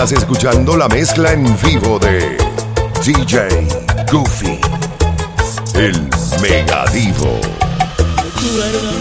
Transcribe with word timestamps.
Estás 0.00 0.12
escuchando 0.12 0.76
la 0.76 0.86
mezcla 0.86 1.32
en 1.32 1.42
vivo 1.60 1.98
de 1.98 2.38
DJ 3.04 3.66
Goofy, 4.12 4.60
el. 5.74 6.08
Recuerda 6.40 6.84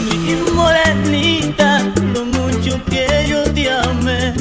mi 0.10 0.52
morenita, 0.54 1.83
lo 2.15 2.25
mucho 2.25 2.83
que 2.85 3.28
yo 3.29 3.44
te 3.53 3.71
amé. 3.71 4.33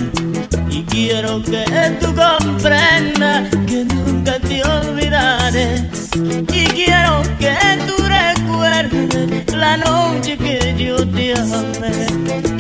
Y 0.71 0.83
quiero 0.85 1.43
que 1.43 1.67
tú 2.01 2.15
comprendas 2.15 3.51
que 3.67 3.85
nunca 3.85 4.39
te 4.41 4.65
olvidaré. 4.65 5.91
Y 6.55 6.67
quiero 6.69 7.21
que 7.39 7.55
tú 7.87 8.03
recuerdes 8.03 9.55
la 9.55 9.77
noche 9.77 10.39
que 10.39 10.75
yo 10.79 11.07
te 11.07 11.35
amé. 11.35 12.07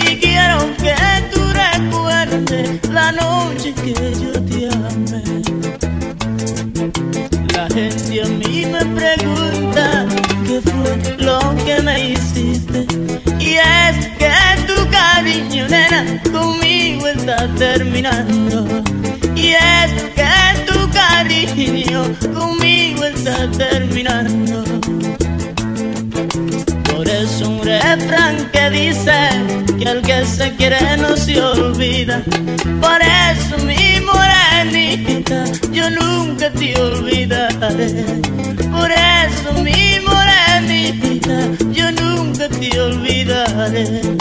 Y 0.06 0.18
quiero 0.18 0.58
que 0.76 0.94
tú 1.32 1.40
la 2.92 3.12
noche 3.12 3.72
que 3.74 3.92
yo 3.92 4.32
te 4.44 4.68
amé. 4.68 5.22
La 7.54 7.66
gente 7.74 8.22
a 8.22 8.26
mí 8.26 8.66
me 8.66 8.84
pregunta 8.94 10.06
qué 10.46 10.60
fue 10.60 11.16
lo 11.18 11.38
que 11.64 11.82
me 11.82 12.10
hiciste. 12.10 12.86
Y 13.40 13.54
es 13.56 14.06
que 14.18 14.30
tu 14.66 14.88
cariño, 14.90 15.66
nena, 15.68 16.20
conmigo 16.32 17.08
está 17.08 17.48
terminando. 17.56 18.82
Y 19.34 19.52
es 19.52 19.92
que 20.14 20.32
tu 20.66 20.88
cariño 20.90 22.04
conmigo 22.32 23.04
está 23.04 23.50
terminando. 23.50 24.64
Por 26.94 27.08
eso 27.08 27.48
un 27.48 27.62
refrán 27.62 28.50
que 28.52 28.70
dice 28.70 29.65
al 29.86 30.02
que 30.02 30.24
se 30.24 30.54
quiere 30.56 30.96
no 30.96 31.16
se 31.16 31.40
olvida. 31.40 32.22
Por 32.80 33.00
eso 33.02 33.58
mi 33.64 34.00
morenita, 34.00 35.44
yo 35.72 35.88
nunca 35.90 36.50
te 36.50 36.78
olvidaré. 36.80 38.20
Por 38.70 38.90
eso 38.90 39.52
mi 39.62 39.98
morenita, 40.06 41.38
yo 41.72 41.90
nunca 41.92 42.48
te 42.48 42.80
olvidaré. 42.80 44.15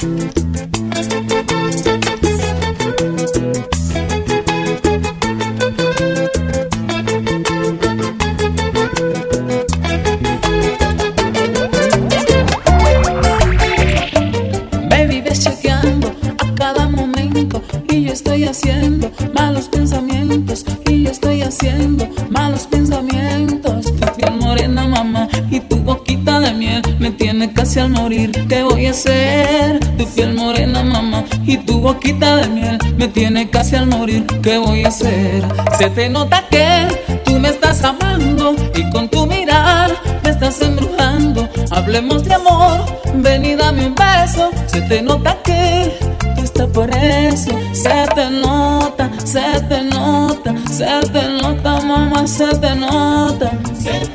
Tu 30.05 30.11
piel 30.11 30.35
morena, 30.35 30.83
mamá, 30.83 31.23
y 31.47 31.57
tu 31.57 31.79
boquita 31.79 32.37
de 32.37 32.47
miel 32.49 32.77
me 32.95 33.07
tiene 33.07 33.49
casi 33.49 33.75
al 33.75 33.87
morir. 33.87 34.23
¿Qué 34.43 34.59
voy 34.59 34.85
a 34.85 34.89
hacer? 34.89 35.43
Se 35.79 35.89
te 35.89 36.09
nota 36.09 36.43
que 36.51 36.87
tú 37.25 37.39
me 37.39 37.49
estás 37.49 37.83
amando 37.83 38.55
y 38.75 38.87
con 38.91 39.09
tu 39.09 39.25
mirar 39.25 39.91
me 40.23 40.29
estás 40.29 40.61
embrujando. 40.61 41.49
Hablemos 41.71 42.23
de 42.23 42.35
amor, 42.35 42.85
ven 43.15 43.45
y 43.45 43.55
dame 43.55 43.87
un 43.87 43.95
beso. 43.95 44.51
Se 44.67 44.81
te 44.81 45.01
nota 45.01 45.37
que 45.43 45.97
tú 46.35 46.43
estás 46.43 46.67
por 46.67 46.89
eso. 46.95 47.51
Se 47.73 48.05
te 48.13 48.29
nota, 48.29 49.09
se 49.23 49.59
te 49.67 49.81
nota, 49.81 50.53
se 50.69 50.99
te 51.11 51.29
nota, 51.41 51.81
mamá, 51.81 52.27
se 52.27 52.47
te 52.59 52.75
nota. 52.75 53.51
Se 53.81 54.05
te 54.07 54.14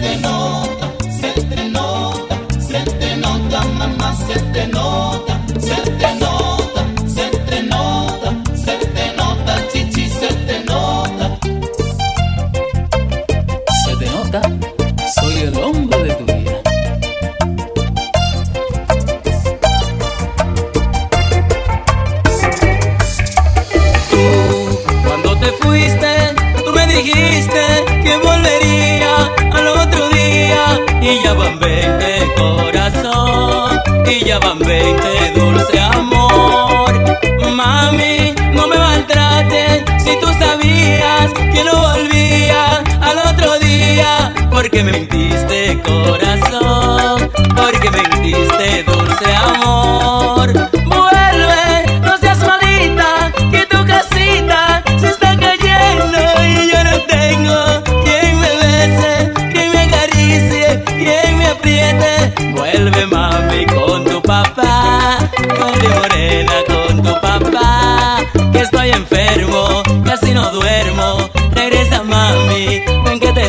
mentiste 45.41 45.81
corazón, 45.83 47.31
porque 47.57 47.91
mentiste 47.91 48.85
dulce 48.85 49.35
amor. 49.37 50.70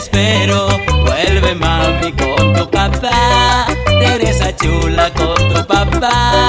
Espero. 0.01 0.67
Vuelve 1.05 1.53
mami 1.55 2.11
con 2.13 2.53
tu 2.53 2.69
papá, 2.69 3.67
regresa 3.99 4.55
chula 4.55 5.11
con 5.13 5.35
tu 5.53 5.65
papá. 5.67 6.40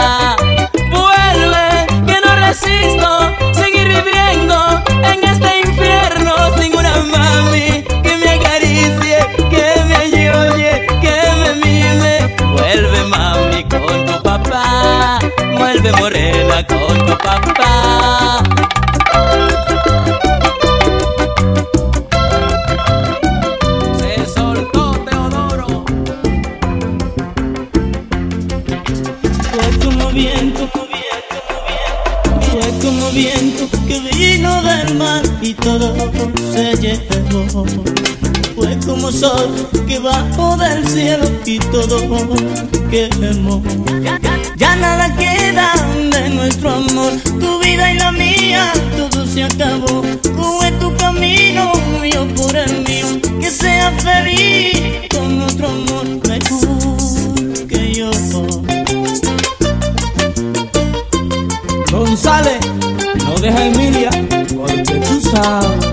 Y 35.42 35.54
todo 35.54 35.94
se 36.52 36.76
llevó. 36.76 37.64
Fue 38.54 38.78
como 38.86 39.10
sol 39.10 39.50
que 39.86 39.98
bajó 39.98 40.56
del 40.56 40.86
cielo 40.86 41.24
y 41.44 41.58
todo 41.58 41.98
quemó. 42.90 43.62
Ya 44.56 44.76
nada 44.76 45.14
queda 45.16 45.72
de 46.12 46.30
nuestro 46.30 46.70
amor, 46.70 47.12
tu 47.40 47.58
vida 47.60 47.92
y 47.92 47.98
la 47.98 48.12
mía, 48.12 48.72
todo 48.96 49.26
se 49.26 49.42
acabó. 49.44 50.02
Coge 50.36 50.70
tu 50.72 50.94
camino, 50.96 51.72
mío 52.00 52.26
por 52.36 52.54
el 52.54 52.84
mío, 52.86 53.06
que 53.40 53.50
sea 53.50 53.90
feliz 53.98 55.08
con 55.10 55.42
otro 55.42 55.68
amor 55.68 56.06
mejor 56.28 57.66
que 57.68 57.94
yo. 57.94 58.10
González, 61.90 62.60
no 63.24 63.34
deja 63.40 63.66
Emilia, 63.66 64.10
porque 65.32 65.91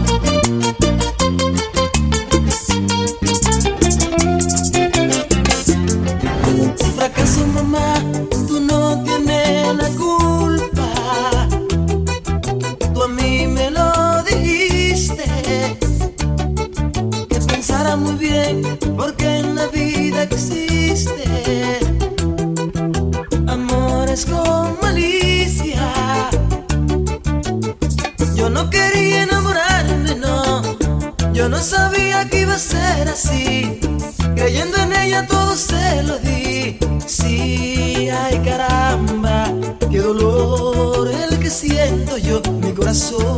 corazón 42.90 43.29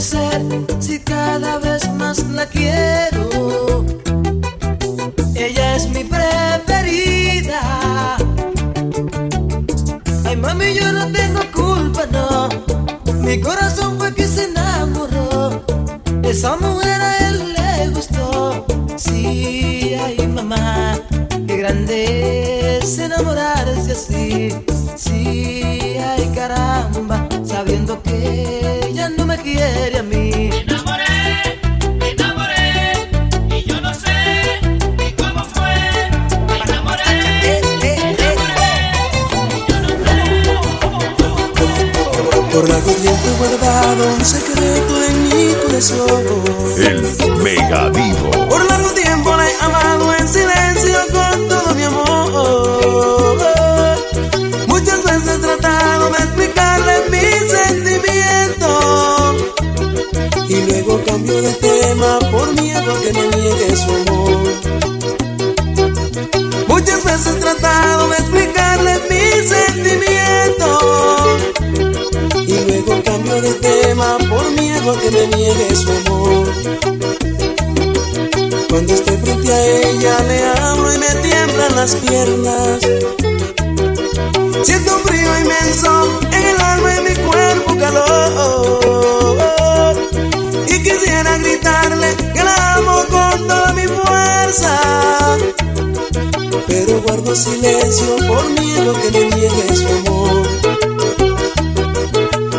si 0.00 0.98
cada 0.98 1.58
vez 1.58 1.90
más 1.94 2.22
la 2.26 2.44
quiero? 2.44 3.84
Ella 5.34 5.76
es 5.76 5.88
mi 5.88 6.04
preferida. 6.04 7.60
Ay, 10.26 10.36
mami, 10.36 10.74
yo 10.74 10.92
no 10.92 11.10
tengo 11.10 11.40
culpa, 11.54 12.04
no. 12.12 12.48
Mi 13.22 13.40
corazón 13.40 13.96
fue 13.98 14.12
que 14.14 14.26
se 14.26 14.44
enamoró. 14.44 15.64
Esa 16.22 16.56
mujer 16.56 17.00
a 17.00 17.28
él 17.28 17.54
le 17.54 17.88
gustó. 17.88 18.66
Sí, 18.96 19.96
ay 19.98 20.28
mamá, 20.28 20.98
qué 21.46 21.56
grande 21.56 22.78
es 22.78 22.98
enamorarse 22.98 23.92
así. 23.92 24.54
Sí, 24.94 25.96
ay 25.98 26.30
caramba, 26.34 27.26
sabiendo 27.44 28.02
que 28.02 28.55
quiere 29.46 29.98
a 29.98 30.02
mí. 30.02 30.30
Me 30.50 30.60
enamoré, 30.62 31.18
me 32.00 32.10
enamoré, 32.10 32.66
y 33.56 33.62
yo 33.64 33.80
no 33.80 33.94
sé 33.94 34.18
ni 34.98 35.12
cómo 35.12 35.44
fue. 35.54 35.74
Me 36.48 36.56
enamoré, 36.64 37.14
me 37.80 37.92
enamoré, 38.10 38.72
y 39.54 39.60
yo 39.70 39.76
no 39.82 39.88
sé. 40.04 40.20
Por 42.52 42.64
tiempo 43.04 43.24
he 43.28 43.36
guardado 43.38 44.02
un 44.14 44.24
secreto 44.24 44.94
en 45.08 45.16
mi 45.28 45.44
corazón. 45.62 46.24
El 46.90 46.98
Mega 47.44 47.90
Divo. 47.90 48.30
Por 48.48 48.60
largo 48.68 48.90
tiempo 48.90 49.36
la 49.36 49.44
he 49.48 49.54
amado 49.60 50.12
en 50.14 50.28
silencio 50.28 50.55
luego 61.26 61.42
cambio 61.42 61.42
de 61.42 61.52
tema 61.54 62.18
por 62.30 62.52
miedo 62.60 63.00
que 63.02 63.12
me 63.12 63.28
niegue 63.36 63.76
su 63.76 63.90
amor. 63.90 64.42
Muchas 66.68 67.04
veces 67.04 67.26
he 67.26 67.40
tratado 67.40 68.08
de 68.08 68.16
explicarle 68.16 69.00
mis 69.10 69.48
sentimientos. 69.48 70.82
Y 72.46 72.58
luego 72.66 73.02
cambio 73.02 73.42
de 73.42 73.52
tema 73.54 74.18
por 74.28 74.50
miedo 74.52 74.96
que 75.00 75.10
me 75.10 75.26
niegue 75.36 75.76
su 75.76 75.90
amor. 75.90 76.46
Cuando 78.68 78.94
estoy 78.94 79.16
frente 79.16 79.52
a 79.52 79.66
ella 79.66 80.22
le 80.28 80.44
hablo 80.44 80.94
y 80.94 80.98
me 80.98 81.14
tiemblan 81.22 81.76
las 81.76 81.94
piernas. 81.96 82.80
Siento 84.62 84.96
un 84.96 85.02
frío 85.02 85.38
inmenso 85.40 86.25
Pero 96.66 97.02
guardo 97.02 97.34
silencio 97.34 98.16
por 98.26 98.48
miedo 98.50 98.92
que 98.94 99.10
me 99.10 99.36
niegue 99.36 99.76
su 99.76 99.86
amor. 99.86 100.46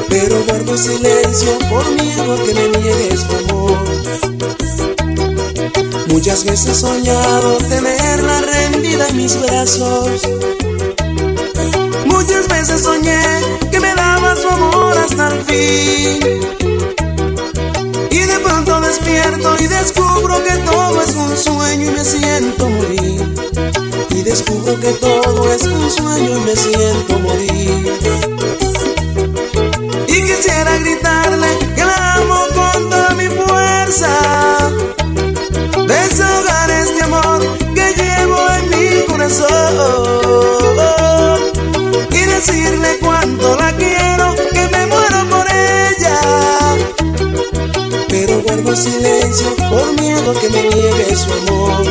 Pero 0.10 0.44
guardo 0.46 0.78
silencio 0.78 1.58
por 1.70 1.90
miedo 1.92 2.36
que 2.46 2.54
me 2.54 2.68
niegue 2.78 3.18
su 3.18 3.36
amor. 3.36 3.78
Muchas 6.08 6.44
veces 6.44 6.68
he 6.68 6.76
soñado 6.76 7.58
tenerla 7.70 8.42
rendida 8.42 9.08
en 9.10 9.18
mis 9.18 9.42
brazos. 9.42 10.22
Muchas 12.06 12.48
veces 12.48 12.82
soñé 12.82 13.22
que 13.72 13.80
me 13.80 13.96
daba 13.96 14.36
su 14.36 14.48
amor 14.48 14.98
hasta 14.98 15.28
el 15.30 15.42
fin. 15.46 16.67
Y 19.60 19.68
descubro 19.68 20.42
que 20.42 20.58
todo 20.60 21.02
es 21.02 21.14
un 21.16 21.38
sueño 21.38 21.90
y 21.90 21.92
me 21.92 22.06
siento 22.06 22.70
morir. 22.70 23.22
Y 24.12 24.22
descubro 24.24 24.80
que 24.80 24.92
todo 24.94 25.54
es 25.54 25.64
un 25.64 25.92
sueño 25.92 26.38
y 26.38 26.42
me 26.42 26.56
siento 26.56 27.20
morir. 27.20 27.94
Y 30.08 30.22
quisiera 30.22 30.78
gritarle 30.78 30.97
silencio 48.78 49.56
por 49.70 49.94
miedo 50.00 50.34
que 50.40 50.50
me 50.50 50.62
niegue 50.62 51.16
su 51.16 51.34
amor. 51.34 51.84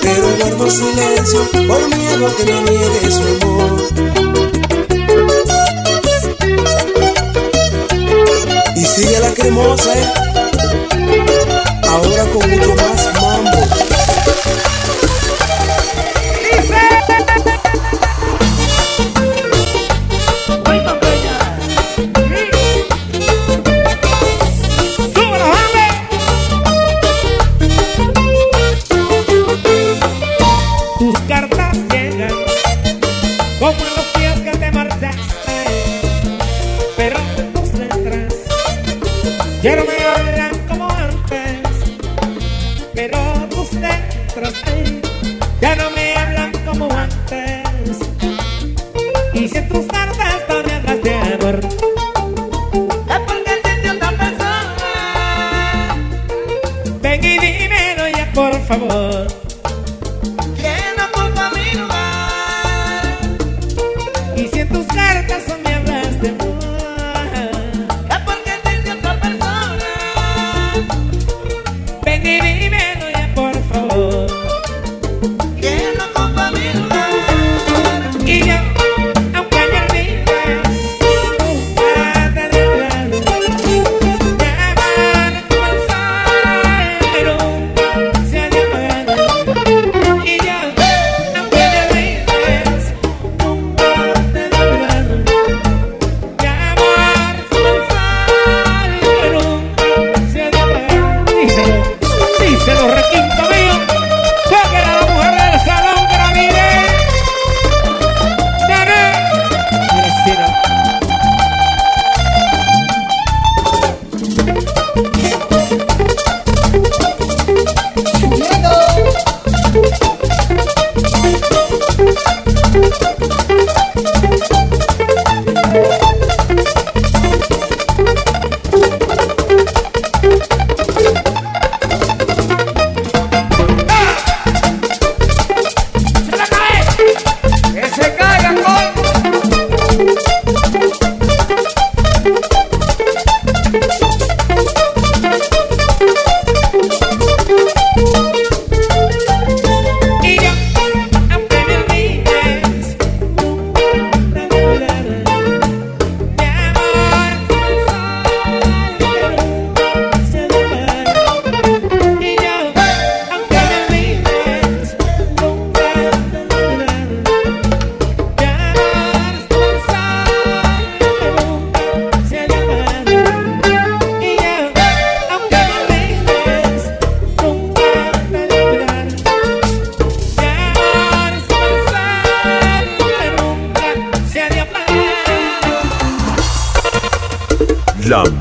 Pero 0.00 0.26
guardo 0.38 0.70
silencio 0.70 1.40
por 1.66 1.96
miedo 1.96 2.36
que 2.36 2.44
me 2.44 2.62
niegue 2.70 3.10
su 3.10 3.22
amor. 3.22 3.82
Y 8.76 8.84
sigue 8.84 9.20
la 9.20 9.34
cremosa, 9.34 9.92
¿eh? 9.98 10.12
Ahora 11.88 12.24
con 12.32 12.50
mucho 12.50 12.74
más 12.76 13.09
favor. 58.70 58.99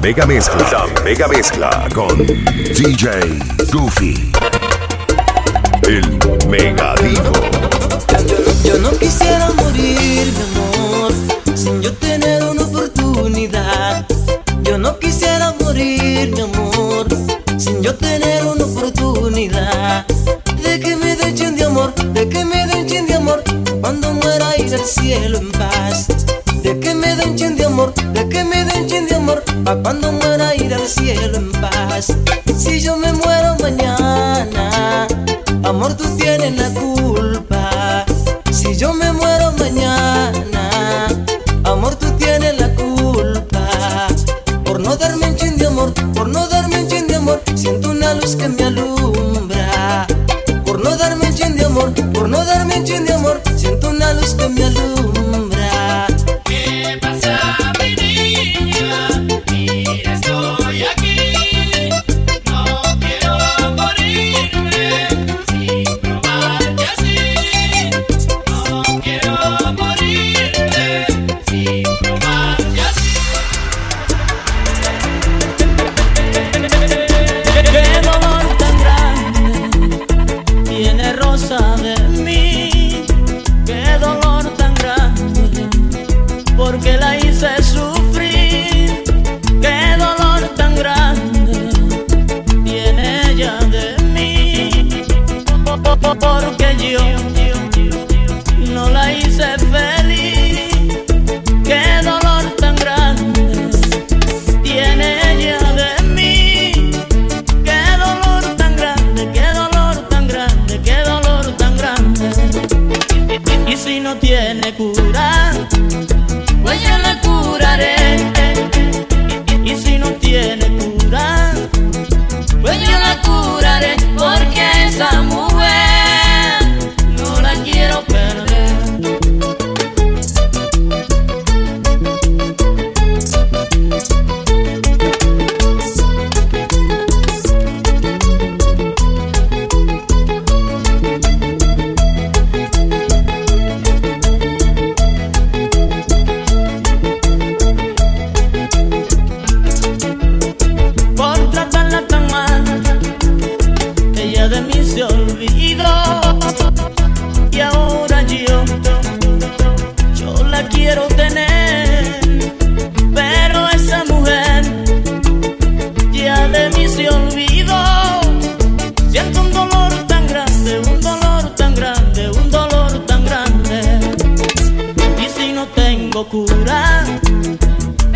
mega 0.10 0.26
mezcla. 0.26 0.68
La 0.72 1.04
mega 1.04 1.28
mezcla 1.28 1.88
con 1.94 2.26
DJ 2.26 3.10
Goofy. 3.72 4.32
El 5.84 6.04
mega 6.48 6.96
divo. 6.96 7.32
Yo 8.64 8.80
no 8.80 8.90
quisiera 8.98 9.52
morir, 9.52 10.34
mi 10.34 10.44
amor, 10.50 11.14
sin 11.56 11.80
yo 11.84 11.94
tener 11.94 12.44
una 12.44 12.64
oportunidad. 12.64 14.08
Yo 14.64 14.80
no 14.80 14.98
quisiera 14.98 15.54
morir, 15.60 16.32
mi 16.32 16.42
amor, 16.42 17.08
sin 17.60 17.84
yo 17.84 17.94
tener 17.94 18.29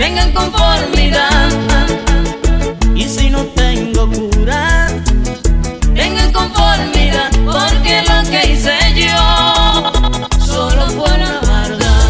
vengan 0.03 0.33
conformidad. 0.33 1.49
Y 2.93 3.07
si 3.07 3.29
no 3.29 3.45
tengo 3.61 4.09
cura, 4.11 4.87
vengan 5.93 6.31
conformidad, 6.33 7.31
porque 7.45 8.03
lo 8.09 8.17
que 8.29 8.51
hice 8.51 8.77
yo 8.95 9.23
solo 10.45 10.87
fue 10.95 11.09
una 11.17 11.39
maldad. 11.47 12.09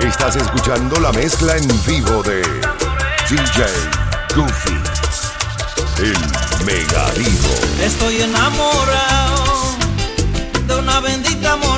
Estás 0.00 0.36
escuchando 0.36 0.98
la 0.98 1.12
mezcla 1.12 1.54
en 1.58 1.68
vivo 1.86 2.22
de 2.22 2.40
DJ 3.28 3.58
Goofy, 4.34 4.78
el 5.98 6.20
mega 6.64 7.04
vivo. 7.18 7.54
Estoy 7.84 8.22
enamorado 8.22 9.42
de 10.66 10.76
una 10.76 11.00
bendita 11.00 11.56
mujer 11.56 11.71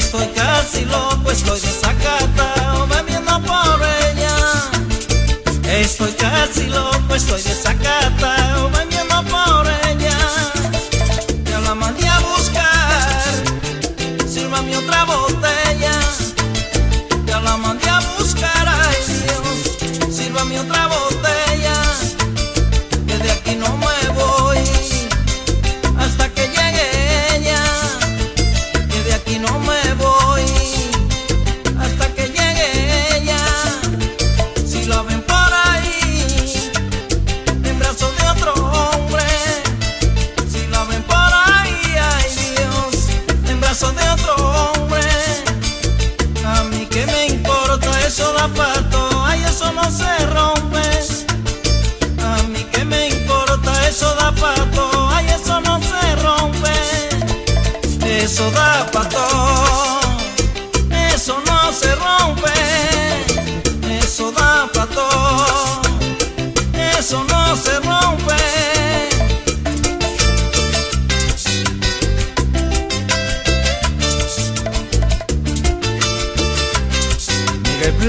place 0.00 0.10
for 0.10 0.29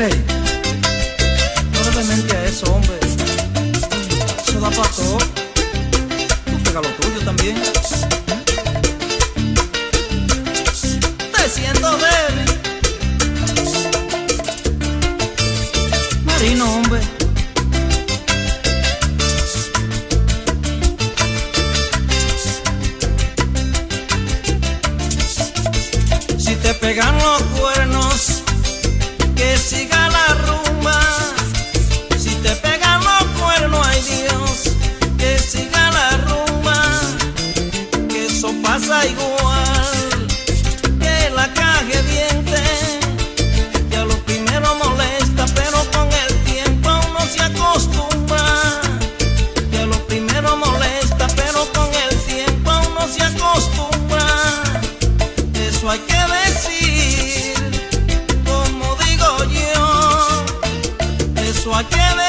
No 0.01 0.07
realmente 1.93 2.35
a 2.35 2.45
eso, 2.45 2.73
hombre. 2.73 2.97
Eso 4.47 4.59
da 4.59 4.71
para 4.71 4.89
todo. 4.89 5.19
Pega 6.63 6.81
lo 6.81 6.87
tuyo 6.89 7.19
también. 7.23 7.55
Te 11.35 11.49
siento 11.49 11.97
débil. 11.97 12.49
Marino, 16.25 16.77
hombre. 16.77 17.01
Si 26.39 26.55
te 26.55 26.73
pegan 26.73 27.15
los 27.19 27.41
cuernos 27.43 27.90
que 29.41 29.57
siga 29.57 30.07
la 30.17 30.27
rumba. 30.45 30.99
Si 32.23 32.29
te 32.43 32.51
pegan 32.65 32.99
los 33.03 33.23
cuernos, 33.39 33.87
ay 33.87 34.01
Dios, 34.01 34.55
que 35.17 35.39
siga 35.39 35.83
la 35.97 36.09
rumba. 36.27 36.79
Que 38.07 38.27
eso 38.27 38.53
pasa 38.61 39.03
igual 39.07 40.27
que 40.99 41.15
la 41.39 41.47
caja 41.53 42.01
diente. 42.09 42.30
Hay 61.81 61.87
que 61.87 62.20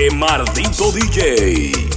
¡Wow! 0.00 0.08
¡Qué 0.08 0.10
maldito 0.16 0.92
DJ! 0.92 1.89